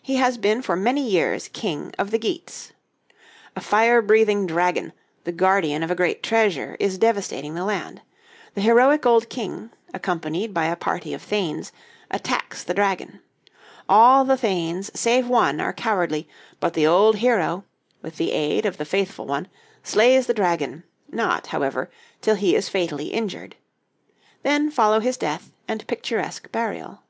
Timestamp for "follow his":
24.70-25.16